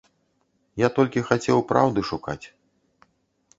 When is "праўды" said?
1.73-2.07